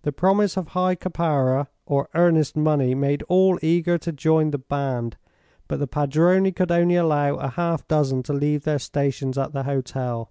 The 0.00 0.12
promise 0.12 0.56
of 0.56 0.68
high 0.68 0.96
caparra 0.96 1.66
or 1.84 2.08
earnest 2.14 2.56
money 2.56 2.94
made 2.94 3.22
all 3.24 3.58
eager 3.60 3.98
to 3.98 4.10
join 4.10 4.50
the 4.50 4.56
band, 4.56 5.18
but 5.68 5.78
the 5.78 5.86
padrone 5.86 6.50
could 6.52 6.72
only 6.72 6.96
allow 6.96 7.34
a 7.34 7.48
half 7.48 7.86
dozen 7.86 8.22
to 8.22 8.32
leave 8.32 8.64
their 8.64 8.78
stations 8.78 9.36
at 9.36 9.52
the 9.52 9.64
hotel. 9.64 10.30